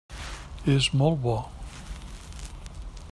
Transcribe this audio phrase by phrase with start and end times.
[0.75, 1.37] És molt bo.